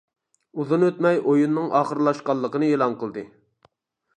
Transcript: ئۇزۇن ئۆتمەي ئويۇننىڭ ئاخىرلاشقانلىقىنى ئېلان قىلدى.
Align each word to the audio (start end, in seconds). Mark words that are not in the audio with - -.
ئۇزۇن 0.61 0.85
ئۆتمەي 0.87 1.19
ئويۇننىڭ 1.33 1.67
ئاخىرلاشقانلىقىنى 1.81 2.71
ئېلان 2.73 2.97
قىلدى. 3.05 3.25